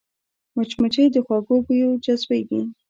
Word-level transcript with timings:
مچمچۍ 0.55 1.05
د 1.13 1.15
خوږو 1.25 1.55
بویو 1.65 1.89
جذبېږي 2.03 2.61